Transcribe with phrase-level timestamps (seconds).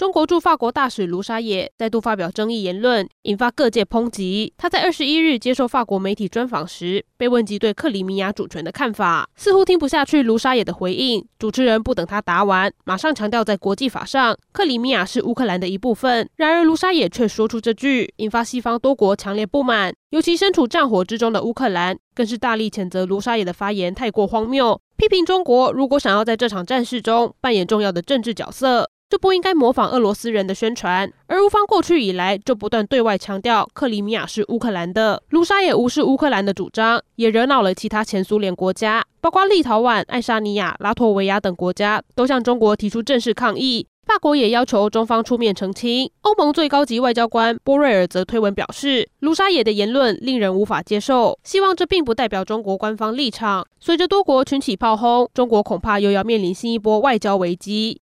[0.00, 4.50] 中国驻法国大使卢沙野再度发表争议言论，引发各界抨击。
[4.56, 11.22] 他在二十一日接受法国媒体专访时，被问及对克里米亚主权的看法，似乎听不下去卢沙野的回应。
[11.38, 16.26] 主持人不等他答完，马上强调在国际法上，克里米亚是乌克兰的一部分。
[16.36, 19.92] 然而卢沙野却说出这句，引发西方多国强烈不满。
[20.08, 28.88] 尤其身处战火之中的乌克兰，更是大力谴责卢沙野的发言太过荒谬，批评中国如果想要在这场战事中扮演重要的政治角色。
[29.10, 35.20] 就不应该模仿俄罗斯人的宣传，而乌方过去以来就不断对外强调克里米亚是乌克兰的。
[35.30, 43.84] 卢沙野无视乌克兰的主张，也惹恼了其他前苏联国家，包括立陶宛、爱沙尼亚、拉脱维亚等国家，都向中国提出正式抗议。
[44.06, 46.10] 法国也要求中方出面澄清。
[46.22, 53.66] 欧盟最高级外交官波瑞尔则推文表示，卢沙野的言论令人无法接受，希望这并不代表中国官方立场。
[53.80, 57.98] 随着多国群起炮轰，中国恐怕又要面临新一波外交危机。